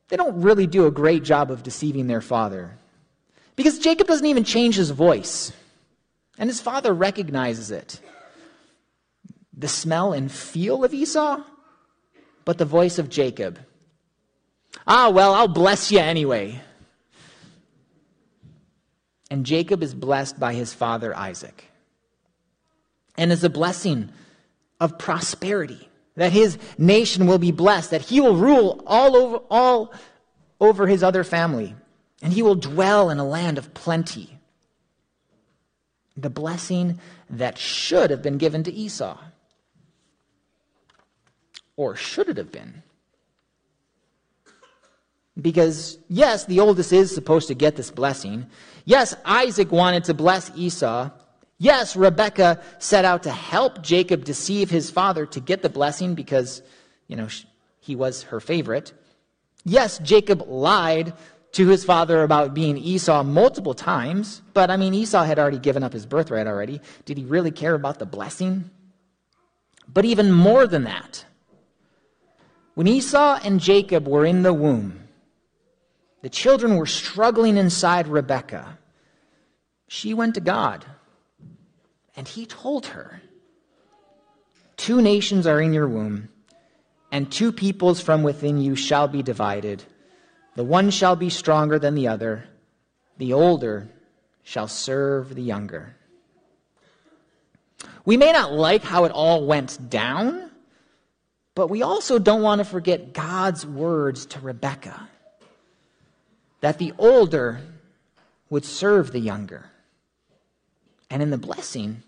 they 0.07 0.17
don't 0.17 0.41
really 0.41 0.67
do 0.67 0.85
a 0.85 0.91
great 0.91 1.23
job 1.23 1.51
of 1.51 1.63
deceiving 1.63 2.07
their 2.07 2.21
father. 2.21 2.77
Because 3.55 3.79
Jacob 3.79 4.07
doesn't 4.07 4.25
even 4.25 4.43
change 4.43 4.75
his 4.75 4.91
voice, 4.91 5.51
and 6.37 6.49
his 6.49 6.61
father 6.61 6.93
recognizes 6.93 7.71
it. 7.71 7.99
The 9.59 9.67
smell 9.67 10.13
and 10.13 10.31
feel 10.31 10.85
of 10.85 10.93
Esau, 10.93 11.43
but 12.45 12.57
the 12.57 12.65
voice 12.65 12.97
of 12.97 13.09
Jacob. 13.09 13.59
Ah, 14.87 15.09
well, 15.09 15.33
I'll 15.33 15.49
bless 15.49 15.91
you 15.91 15.99
anyway. 15.99 16.61
And 19.29 19.45
Jacob 19.45 19.83
is 19.83 19.93
blessed 19.93 20.39
by 20.39 20.53
his 20.53 20.73
father 20.73 21.15
Isaac. 21.15 21.65
And 23.17 23.33
is 23.33 23.43
a 23.43 23.49
blessing 23.49 24.09
of 24.79 24.97
prosperity 24.97 25.89
that 26.15 26.31
his 26.31 26.57
nation 26.77 27.27
will 27.27 27.37
be 27.37 27.51
blessed, 27.51 27.91
that 27.91 28.03
he 28.03 28.21
will 28.21 28.37
rule 28.37 28.81
all 28.87 29.17
over, 29.17 29.37
all 29.51 29.93
over 30.61 30.87
his 30.87 31.03
other 31.03 31.25
family, 31.25 31.75
and 32.21 32.31
he 32.31 32.41
will 32.41 32.55
dwell 32.55 33.09
in 33.09 33.19
a 33.19 33.27
land 33.27 33.57
of 33.57 33.73
plenty. 33.73 34.39
The 36.15 36.29
blessing 36.29 36.99
that 37.29 37.57
should 37.57 38.09
have 38.09 38.21
been 38.21 38.37
given 38.37 38.63
to 38.63 38.71
Esau. 38.71 39.17
Or 41.79 41.95
should 41.95 42.27
it 42.27 42.35
have 42.35 42.51
been? 42.51 42.83
Because, 45.39 45.97
yes, 46.09 46.43
the 46.43 46.59
oldest 46.59 46.91
is 46.91 47.15
supposed 47.15 47.47
to 47.47 47.53
get 47.53 47.77
this 47.77 47.89
blessing. 47.89 48.47
Yes, 48.83 49.15
Isaac 49.23 49.71
wanted 49.71 50.03
to 50.03 50.13
bless 50.13 50.51
Esau, 50.57 51.09
Yes, 51.61 51.97
Rebekah 51.97 52.61
set 52.79 53.03
out 53.03 53.23
to 53.23 53.31
help 53.31 53.81
Jacob 53.81 54.23
deceive 54.23 54.69
his 54.69 54.89
father 54.89 55.25
to 55.25 55.41
get 55.41 55.61
the 55.61 55.69
blessing 55.69 56.15
because, 56.15 56.61
you 57.07 57.17
know, 57.17 57.27
he 57.81 57.97
was 57.97 58.23
her 58.23 58.39
favorite. 58.39 58.93
Yes, 59.65 59.99
Jacob 59.99 60.47
lied 60.47 61.13
to 61.51 61.67
his 61.67 61.83
father 61.83 62.23
about 62.23 62.53
being 62.53 62.77
Esau 62.77 63.23
multiple 63.23 63.73
times, 63.73 64.41
but 64.53 64.71
I 64.71 64.77
mean, 64.77 64.93
Esau 64.93 65.25
had 65.25 65.37
already 65.37 65.59
given 65.59 65.83
up 65.83 65.91
his 65.91 66.05
birthright 66.05 66.47
already. 66.47 66.79
Did 67.03 67.17
he 67.17 67.25
really 67.25 67.51
care 67.51 67.75
about 67.75 67.99
the 67.99 68.05
blessing? 68.05 68.69
But 69.93 70.05
even 70.05 70.31
more 70.31 70.65
than 70.65 70.85
that, 70.85 71.25
when 72.79 72.87
Esau 72.87 73.37
and 73.43 73.59
Jacob 73.59 74.07
were 74.07 74.25
in 74.25 74.41
the 74.41 74.53
womb, 74.53 75.01
the 76.21 76.29
children 76.29 76.77
were 76.77 76.85
struggling 76.85 77.57
inside 77.57 78.07
Rebekah. 78.07 78.77
She 79.89 80.13
went 80.13 80.35
to 80.35 80.39
God 80.39 80.85
and 82.15 82.25
he 82.25 82.45
told 82.45 82.85
her, 82.85 83.21
Two 84.77 85.01
nations 85.01 85.45
are 85.45 85.59
in 85.59 85.73
your 85.73 85.89
womb, 85.89 86.29
and 87.11 87.29
two 87.29 87.51
peoples 87.51 87.99
from 87.99 88.23
within 88.23 88.57
you 88.57 88.77
shall 88.77 89.09
be 89.09 89.23
divided. 89.23 89.83
The 90.55 90.63
one 90.63 90.89
shall 90.89 91.17
be 91.17 91.29
stronger 91.29 91.79
than 91.79 91.95
the 91.95 92.07
other, 92.07 92.45
the 93.17 93.33
older 93.33 93.89
shall 94.43 94.69
serve 94.69 95.35
the 95.35 95.43
younger. 95.43 95.97
We 98.05 98.15
may 98.15 98.31
not 98.31 98.53
like 98.53 98.83
how 98.83 99.03
it 99.03 99.11
all 99.11 99.45
went 99.45 99.89
down, 99.89 100.48
but 101.59 101.69
we 101.69 101.83
also 101.83 102.19
don't 102.19 102.41
want 102.41 102.59
to 102.59 102.63
forget 102.63 103.11
God's 103.11 103.65
words 103.65 104.25
to 104.27 104.39
Rebekah 104.39 105.09
that 106.61 106.77
the 106.77 106.93
older 106.97 107.59
would 108.49 108.63
serve 108.63 109.11
the 109.11 109.19
younger. 109.19 109.69
And 111.09 111.21
in 111.21 111.31
the 111.31 111.37
blessing, 111.37 112.01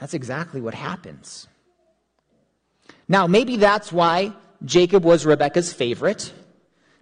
that's 0.00 0.14
exactly 0.14 0.62
what 0.62 0.72
happens. 0.72 1.46
Now, 3.06 3.26
maybe 3.26 3.58
that's 3.58 3.92
why 3.92 4.32
Jacob 4.64 5.04
was 5.04 5.26
Rebekah's 5.26 5.74
favorite, 5.74 6.32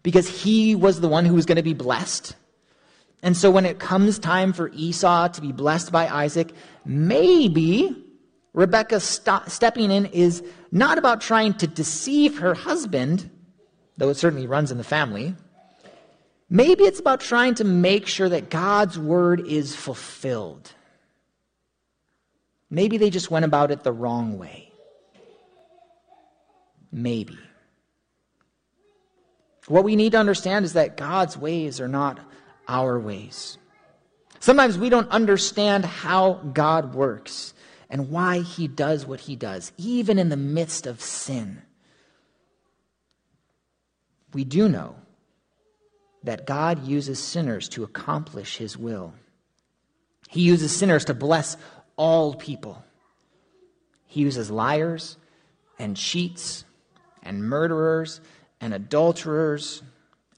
because 0.02 0.42
he 0.42 0.74
was 0.74 1.00
the 1.00 1.06
one 1.06 1.26
who 1.26 1.34
was 1.34 1.46
going 1.46 1.58
to 1.58 1.62
be 1.62 1.74
blessed. 1.74 2.34
And 3.22 3.36
so 3.36 3.52
when 3.52 3.66
it 3.66 3.78
comes 3.78 4.18
time 4.18 4.52
for 4.52 4.68
Esau 4.70 5.28
to 5.28 5.40
be 5.40 5.52
blessed 5.52 5.92
by 5.92 6.08
Isaac, 6.08 6.50
maybe 6.84 8.03
Rebekah 8.54 9.00
st- 9.00 9.50
stepping 9.50 9.90
in 9.90 10.06
is 10.06 10.42
not 10.70 10.96
about 10.96 11.20
trying 11.20 11.54
to 11.54 11.66
deceive 11.66 12.38
her 12.38 12.54
husband, 12.54 13.30
though 13.98 14.08
it 14.08 14.14
certainly 14.14 14.46
runs 14.46 14.70
in 14.70 14.78
the 14.78 14.84
family. 14.84 15.34
Maybe 16.48 16.84
it's 16.84 17.00
about 17.00 17.20
trying 17.20 17.56
to 17.56 17.64
make 17.64 18.06
sure 18.06 18.28
that 18.28 18.50
God's 18.50 18.98
word 18.98 19.40
is 19.46 19.74
fulfilled. 19.74 20.72
Maybe 22.70 22.96
they 22.96 23.10
just 23.10 23.30
went 23.30 23.44
about 23.44 23.70
it 23.70 23.82
the 23.82 23.92
wrong 23.92 24.38
way. 24.38 24.70
Maybe. 26.92 27.38
What 29.66 29.84
we 29.84 29.96
need 29.96 30.12
to 30.12 30.18
understand 30.18 30.64
is 30.64 30.74
that 30.74 30.96
God's 30.96 31.36
ways 31.36 31.80
are 31.80 31.88
not 31.88 32.20
our 32.68 33.00
ways. 33.00 33.58
Sometimes 34.38 34.78
we 34.78 34.90
don't 34.90 35.08
understand 35.10 35.84
how 35.84 36.34
God 36.52 36.94
works 36.94 37.53
and 37.94 38.10
why 38.10 38.40
he 38.40 38.66
does 38.66 39.06
what 39.06 39.20
he 39.20 39.36
does, 39.36 39.70
even 39.78 40.18
in 40.18 40.28
the 40.28 40.36
midst 40.36 40.84
of 40.84 41.00
sin. 41.00 41.62
We 44.32 44.42
do 44.42 44.68
know 44.68 44.96
that 46.24 46.44
God 46.44 46.84
uses 46.84 47.20
sinners 47.20 47.68
to 47.68 47.84
accomplish 47.84 48.56
his 48.56 48.76
will. 48.76 49.14
He 50.28 50.40
uses 50.40 50.74
sinners 50.74 51.04
to 51.04 51.14
bless 51.14 51.56
all 51.94 52.34
people. 52.34 52.84
He 54.08 54.22
uses 54.22 54.50
liars 54.50 55.16
and 55.78 55.96
cheats 55.96 56.64
and 57.22 57.48
murderers 57.48 58.20
and 58.60 58.74
adulterers 58.74 59.84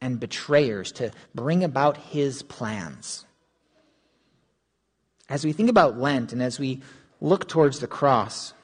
and 0.02 0.20
betrayers 0.20 0.92
to 0.92 1.10
bring 1.34 1.64
about 1.64 1.96
his 1.96 2.42
plans. 2.42 3.24
As 5.30 5.42
we 5.42 5.54
think 5.54 5.70
about 5.70 5.98
Lent 5.98 6.34
and 6.34 6.42
as 6.42 6.58
we 6.58 6.82
look 7.26 7.48
towards 7.48 7.80
the 7.80 7.86
cross, 7.86 8.54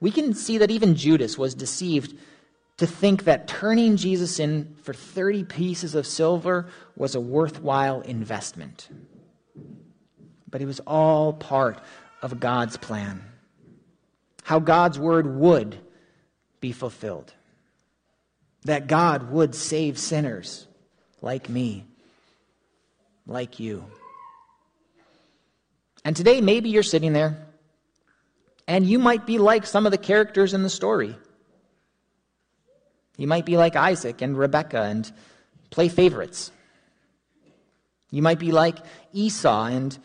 we 0.00 0.10
can 0.10 0.32
see 0.32 0.58
that 0.58 0.70
even 0.70 0.94
Judas 0.94 1.36
was 1.36 1.54
deceived 1.54 2.16
to 2.78 2.86
think 2.86 3.24
that 3.24 3.46
turning 3.46 3.96
Jesus 3.96 4.38
in 4.38 4.74
for 4.82 4.94
30 4.94 5.44
pieces 5.44 5.94
of 5.94 6.06
silver 6.06 6.68
was 6.96 7.14
a 7.14 7.20
worthwhile 7.20 8.00
investment. 8.00 8.88
But 10.48 10.62
it 10.62 10.66
was 10.66 10.80
all 10.80 11.34
part 11.34 11.78
of 12.22 12.40
God's 12.40 12.78
plan. 12.78 13.22
How 14.44 14.58
God's 14.58 14.98
word 14.98 15.26
would 15.36 15.76
be 16.60 16.72
fulfilled. 16.72 17.34
That 18.64 18.86
God 18.86 19.30
would 19.30 19.54
save 19.54 19.98
sinners 19.98 20.66
like 21.20 21.48
me, 21.48 21.84
like 23.26 23.60
you. 23.60 23.84
And 26.04 26.16
today, 26.16 26.40
maybe 26.40 26.70
you're 26.70 26.82
sitting 26.82 27.12
there 27.12 27.46
and 28.66 28.86
you 28.86 28.98
might 28.98 29.26
be 29.26 29.38
like 29.38 29.66
some 29.66 29.84
of 29.84 29.92
the 29.92 29.98
characters 29.98 30.54
in 30.54 30.62
the 30.62 30.70
story. 30.70 31.16
You 33.16 33.26
might 33.26 33.44
be 33.44 33.56
like 33.56 33.76
Isaac 33.76 34.22
and 34.22 34.38
Rebekah 34.38 34.82
and 34.82 35.12
play 35.70 35.88
favorites. 35.88 36.52
You 38.10 38.22
might 38.22 38.38
be 38.38 38.52
like 38.52 38.78
Esau 39.12 39.66
and 39.66 39.98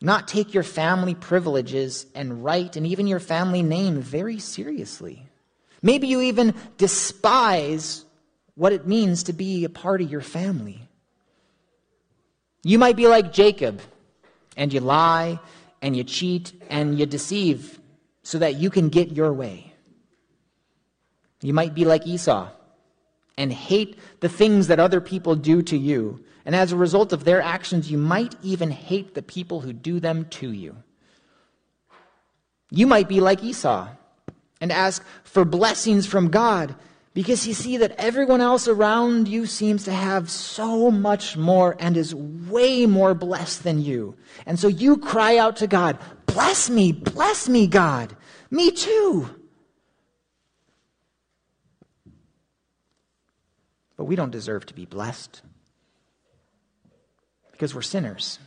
not 0.00 0.28
take 0.28 0.54
your 0.54 0.62
family 0.62 1.14
privileges 1.14 2.06
and 2.14 2.44
right 2.44 2.74
and 2.76 2.86
even 2.86 3.06
your 3.06 3.20
family 3.20 3.62
name 3.62 4.00
very 4.00 4.38
seriously. 4.38 5.26
Maybe 5.82 6.06
you 6.06 6.20
even 6.22 6.54
despise 6.76 8.04
what 8.54 8.72
it 8.72 8.86
means 8.86 9.24
to 9.24 9.32
be 9.32 9.64
a 9.64 9.68
part 9.68 10.00
of 10.00 10.10
your 10.10 10.20
family. 10.20 10.80
You 12.62 12.78
might 12.78 12.96
be 12.96 13.08
like 13.08 13.32
Jacob 13.32 13.80
and 14.58 14.72
you 14.72 14.80
lie 14.80 15.38
and 15.80 15.96
you 15.96 16.04
cheat 16.04 16.52
and 16.68 16.98
you 16.98 17.06
deceive 17.06 17.80
so 18.22 18.38
that 18.38 18.56
you 18.56 18.68
can 18.68 18.90
get 18.90 19.12
your 19.12 19.32
way. 19.32 19.72
You 21.40 21.54
might 21.54 21.74
be 21.74 21.86
like 21.86 22.06
Esau 22.06 22.50
and 23.38 23.52
hate 23.52 23.96
the 24.20 24.28
things 24.28 24.66
that 24.66 24.80
other 24.80 25.00
people 25.00 25.36
do 25.36 25.62
to 25.62 25.78
you. 25.78 26.22
And 26.44 26.56
as 26.56 26.72
a 26.72 26.76
result 26.76 27.12
of 27.12 27.24
their 27.24 27.40
actions, 27.40 27.90
you 27.90 27.96
might 27.96 28.34
even 28.42 28.70
hate 28.70 29.14
the 29.14 29.22
people 29.22 29.60
who 29.60 29.72
do 29.72 30.00
them 30.00 30.26
to 30.30 30.50
you. 30.50 30.76
You 32.70 32.86
might 32.86 33.08
be 33.08 33.20
like 33.20 33.42
Esau 33.42 33.88
and 34.60 34.72
ask 34.72 35.04
for 35.22 35.44
blessings 35.44 36.06
from 36.06 36.28
God 36.28 36.74
because 37.14 37.46
you 37.46 37.54
see 37.54 37.78
that 37.78 37.94
everyone 37.98 38.40
else 38.40 38.68
around 38.68 39.28
you 39.28 39.46
seems 39.46 39.84
to 39.84 39.92
have 39.92 40.30
so 40.30 40.90
much 40.90 41.36
more 41.36 41.76
and 41.78 41.96
is 41.96 42.14
way 42.14 42.86
more 42.86 43.14
blessed 43.14 43.64
than 43.64 43.82
you. 43.82 44.16
And 44.46 44.58
so 44.58 44.68
you 44.68 44.98
cry 44.98 45.36
out 45.36 45.56
to 45.56 45.66
God, 45.66 45.98
Bless 46.26 46.70
me, 46.70 46.92
bless 46.92 47.48
me, 47.48 47.66
God. 47.66 48.14
Me 48.50 48.70
too. 48.70 49.28
But 53.96 54.04
we 54.04 54.14
don't 54.14 54.30
deserve 54.30 54.64
to 54.66 54.74
be 54.74 54.84
blessed 54.84 55.42
because 57.50 57.74
we're 57.74 57.82
sinners. 57.82 58.38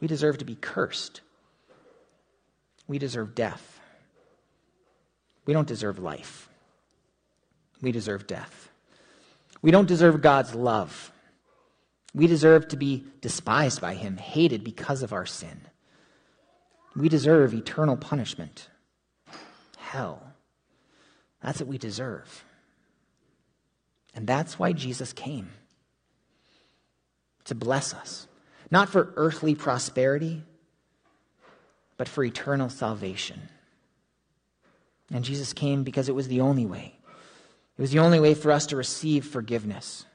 We 0.00 0.08
deserve 0.08 0.38
to 0.38 0.44
be 0.44 0.56
cursed. 0.56 1.20
We 2.88 2.98
deserve 2.98 3.34
death. 3.34 3.80
We 5.44 5.52
don't 5.52 5.68
deserve 5.68 6.00
life. 6.00 6.48
We 7.80 7.92
deserve 7.92 8.26
death. 8.26 8.70
We 9.62 9.70
don't 9.70 9.88
deserve 9.88 10.22
God's 10.22 10.54
love. 10.54 11.12
We 12.14 12.26
deserve 12.26 12.68
to 12.68 12.76
be 12.76 13.04
despised 13.20 13.80
by 13.80 13.94
Him, 13.94 14.16
hated 14.16 14.64
because 14.64 15.02
of 15.02 15.12
our 15.12 15.26
sin. 15.26 15.60
We 16.94 17.08
deserve 17.08 17.52
eternal 17.52 17.96
punishment. 17.96 18.68
Hell. 19.76 20.22
That's 21.42 21.60
what 21.60 21.68
we 21.68 21.78
deserve. 21.78 22.44
And 24.14 24.26
that's 24.26 24.58
why 24.58 24.72
Jesus 24.72 25.12
came 25.12 25.50
to 27.44 27.54
bless 27.54 27.94
us, 27.94 28.26
not 28.70 28.88
for 28.88 29.12
earthly 29.16 29.54
prosperity, 29.54 30.42
but 31.96 32.08
for 32.08 32.24
eternal 32.24 32.68
salvation. 32.68 33.48
And 35.12 35.24
Jesus 35.24 35.52
came 35.52 35.84
because 35.84 36.08
it 36.08 36.14
was 36.14 36.28
the 36.28 36.40
only 36.40 36.66
way. 36.66 36.95
It 37.76 37.82
was 37.82 37.90
the 37.90 37.98
only 37.98 38.20
way 38.20 38.34
for 38.34 38.50
us 38.50 38.66
to 38.66 38.76
receive 38.76 39.26
forgiveness. 39.26 40.06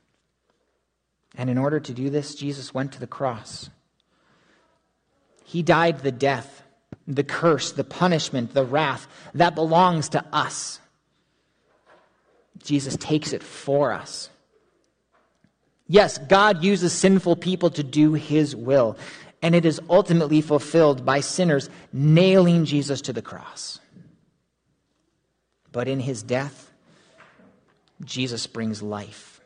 And 1.36 1.50
in 1.50 1.58
order 1.58 1.80
to 1.80 1.94
do 1.94 2.10
this, 2.10 2.36
Jesus 2.36 2.74
went 2.74 2.94
to 2.94 3.00
the 3.00 3.08
cross. 3.08 3.70
He 5.44 5.62
died 5.62 6.00
the 6.00 6.12
death, 6.12 6.64
the 7.08 7.24
curse, 7.24 7.72
the 7.72 7.84
punishment, 7.84 8.54
the 8.54 8.66
wrath 8.66 9.08
that 9.34 9.56
belongs 9.56 10.10
to 10.10 10.26
us. 10.34 10.80
Jesus 12.64 12.96
takes 12.98 13.34
it 13.34 13.44
for 13.44 13.92
us. 13.92 14.30
Yes, 15.88 16.18
God 16.18 16.64
uses 16.64 16.94
sinful 16.94 17.36
people 17.36 17.70
to 17.72 17.84
do 17.84 18.14
his 18.14 18.56
will, 18.56 18.98
and 19.42 19.54
it 19.56 19.66
is 19.66 19.82
ultimately 19.90 20.42
fulfilled 20.42 21.06
by 21.06 21.20
sinners 21.20 21.70
nailing 21.92 22.66
Jesus 22.66 23.02
to 23.02 23.14
the 23.14 23.22
cross. 23.22 23.80
But 25.72 25.88
in 25.88 26.00
his 26.00 26.24
death, 26.24 26.71
Jesus 28.04 28.48
brings 28.48 28.82
life 28.82 29.42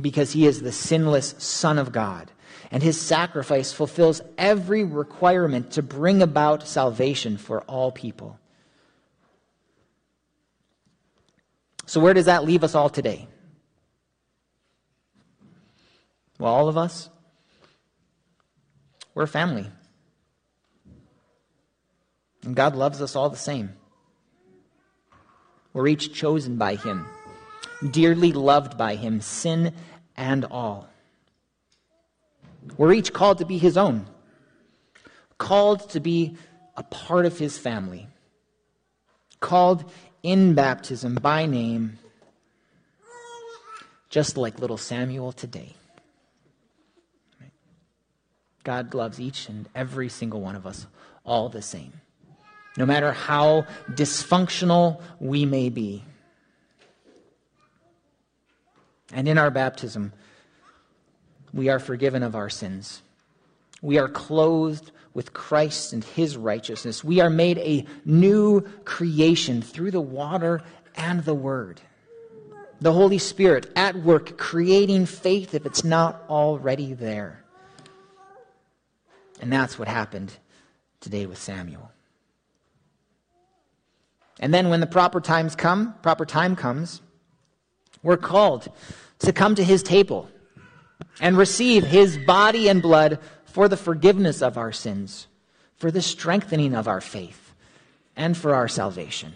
because 0.00 0.32
he 0.32 0.46
is 0.46 0.60
the 0.60 0.72
sinless 0.72 1.34
Son 1.38 1.78
of 1.78 1.92
God. 1.92 2.30
And 2.70 2.82
his 2.82 3.00
sacrifice 3.00 3.72
fulfills 3.72 4.20
every 4.36 4.84
requirement 4.84 5.72
to 5.72 5.82
bring 5.82 6.22
about 6.22 6.66
salvation 6.66 7.36
for 7.36 7.60
all 7.62 7.92
people. 7.92 8.38
So, 11.86 12.00
where 12.00 12.14
does 12.14 12.24
that 12.24 12.44
leave 12.44 12.64
us 12.64 12.74
all 12.74 12.88
today? 12.88 13.28
Well, 16.38 16.52
all 16.52 16.68
of 16.68 16.76
us, 16.76 17.10
we're 19.14 19.26
family. 19.26 19.70
And 22.42 22.56
God 22.56 22.74
loves 22.74 23.00
us 23.00 23.14
all 23.14 23.30
the 23.30 23.36
same. 23.36 23.74
We're 25.72 25.88
each 25.88 26.12
chosen 26.12 26.56
by 26.56 26.76
Him 26.76 27.06
dearly 27.90 28.32
loved 28.32 28.76
by 28.78 28.96
him, 28.96 29.20
sin 29.20 29.72
and 30.16 30.44
all. 30.46 30.88
We're 32.76 32.92
each 32.92 33.12
called 33.12 33.38
to 33.38 33.44
be 33.44 33.58
his 33.58 33.76
own, 33.76 34.06
called 35.38 35.90
to 35.90 36.00
be 36.00 36.36
a 36.76 36.82
part 36.82 37.26
of 37.26 37.38
his 37.38 37.58
family, 37.58 38.08
called 39.40 39.90
in 40.22 40.54
baptism 40.54 41.16
by 41.16 41.46
name, 41.46 41.98
just 44.08 44.36
like 44.36 44.58
little 44.58 44.78
Samuel 44.78 45.32
today. 45.32 45.74
God 48.64 48.94
loves 48.94 49.20
each 49.20 49.48
and 49.50 49.68
every 49.74 50.08
single 50.08 50.40
one 50.40 50.56
of 50.56 50.66
us 50.66 50.86
all 51.24 51.50
the 51.50 51.60
same, 51.60 51.92
no 52.78 52.86
matter 52.86 53.12
how 53.12 53.66
dysfunctional 53.90 55.02
we 55.20 55.44
may 55.44 55.68
be. 55.68 56.02
And 59.14 59.28
in 59.28 59.38
our 59.38 59.50
baptism, 59.50 60.12
we 61.54 61.68
are 61.68 61.78
forgiven 61.78 62.24
of 62.24 62.34
our 62.34 62.50
sins. 62.50 63.00
We 63.80 63.96
are 63.98 64.08
clothed 64.08 64.90
with 65.14 65.32
Christ 65.32 65.92
and 65.92 66.02
his 66.02 66.36
righteousness. 66.36 67.04
We 67.04 67.20
are 67.20 67.30
made 67.30 67.58
a 67.58 67.86
new 68.04 68.62
creation 68.84 69.62
through 69.62 69.92
the 69.92 70.00
water 70.00 70.62
and 70.96 71.22
the 71.24 71.34
word. 71.34 71.80
The 72.80 72.92
Holy 72.92 73.18
Spirit 73.18 73.70
at 73.76 73.94
work 73.94 74.36
creating 74.36 75.06
faith 75.06 75.54
if 75.54 75.64
it's 75.64 75.84
not 75.84 76.24
already 76.28 76.92
there. 76.92 77.44
And 79.40 79.52
that's 79.52 79.78
what 79.78 79.86
happened 79.86 80.36
today 81.00 81.26
with 81.26 81.38
Samuel. 81.38 81.92
And 84.40 84.52
then 84.52 84.70
when 84.70 84.80
the 84.80 84.88
proper 84.88 85.20
times 85.20 85.54
come, 85.54 85.94
proper 86.02 86.26
time 86.26 86.56
comes, 86.56 87.00
We're 88.04 88.18
called 88.18 88.68
to 89.20 89.32
come 89.32 89.56
to 89.56 89.64
his 89.64 89.82
table 89.82 90.28
and 91.20 91.36
receive 91.36 91.84
his 91.84 92.18
body 92.18 92.68
and 92.68 92.80
blood 92.80 93.18
for 93.46 93.66
the 93.66 93.76
forgiveness 93.76 94.42
of 94.42 94.58
our 94.58 94.72
sins, 94.72 95.26
for 95.76 95.90
the 95.90 96.02
strengthening 96.02 96.74
of 96.74 96.86
our 96.86 97.00
faith, 97.00 97.52
and 98.14 98.36
for 98.36 98.54
our 98.54 98.68
salvation. 98.68 99.32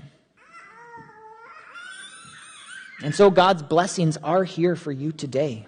And 3.03 3.15
so 3.15 3.31
God's 3.31 3.63
blessings 3.63 4.17
are 4.19 4.45
here 4.45 4.77
for 4.77 4.93
you 4.93 5.13
today. 5.13 5.67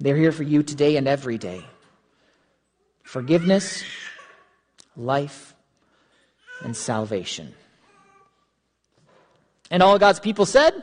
They're 0.00 0.16
here 0.16 0.32
for 0.32 0.42
you 0.42 0.62
today 0.62 0.96
and 0.96 1.06
every 1.06 1.38
day. 1.38 1.62
Forgiveness, 3.02 3.84
life, 4.96 5.54
and 6.62 6.76
salvation. 6.76 7.54
And 9.70 9.82
all 9.82 9.98
God's 9.98 10.18
people 10.18 10.46
said, 10.46 10.82